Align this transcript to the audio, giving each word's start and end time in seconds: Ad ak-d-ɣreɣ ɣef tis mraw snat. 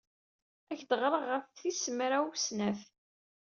Ad 0.71 0.71
ak-d-ɣreɣ 0.77 1.23
ɣef 1.31 1.45
tis 1.59 1.83
mraw 1.97 2.27
snat. 2.45 2.81